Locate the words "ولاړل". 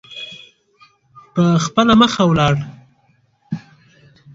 2.29-2.59